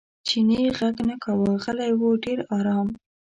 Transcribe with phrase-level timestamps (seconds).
[0.27, 2.87] چیني غږ نه کاوه غلی و ډېر ارام.